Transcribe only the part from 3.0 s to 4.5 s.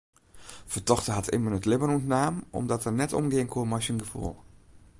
net omgean koe mei syn gefoel.